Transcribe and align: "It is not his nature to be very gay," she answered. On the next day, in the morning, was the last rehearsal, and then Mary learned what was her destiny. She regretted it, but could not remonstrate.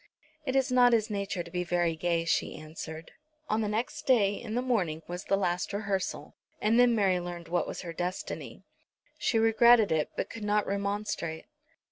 "It 0.47 0.55
is 0.55 0.71
not 0.71 0.93
his 0.93 1.11
nature 1.11 1.43
to 1.43 1.51
be 1.51 1.63
very 1.63 1.95
gay," 1.95 2.25
she 2.25 2.57
answered. 2.57 3.11
On 3.47 3.61
the 3.61 3.67
next 3.67 4.07
day, 4.07 4.33
in 4.33 4.55
the 4.55 4.61
morning, 4.63 5.03
was 5.07 5.25
the 5.25 5.37
last 5.37 5.71
rehearsal, 5.73 6.33
and 6.59 6.79
then 6.79 6.95
Mary 6.95 7.19
learned 7.19 7.47
what 7.49 7.67
was 7.67 7.81
her 7.81 7.93
destiny. 7.93 8.63
She 9.19 9.37
regretted 9.37 9.91
it, 9.91 10.09
but 10.15 10.27
could 10.27 10.43
not 10.43 10.65
remonstrate. 10.65 11.45